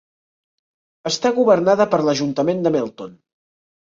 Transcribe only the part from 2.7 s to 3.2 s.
Melton.